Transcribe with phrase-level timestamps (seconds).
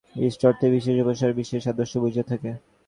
[0.21, 2.49] ইষ্ট-অর্থে বিশেষ উপাসকের বিশেষ আদর্শ বুঝিয়ে থাকে।